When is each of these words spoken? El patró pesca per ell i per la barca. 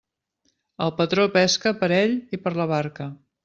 El 0.85 0.93
patró 1.01 1.27
pesca 1.37 1.75
per 1.85 1.93
ell 2.01 2.19
i 2.39 2.43
per 2.47 2.59
la 2.61 2.69
barca. 2.77 3.13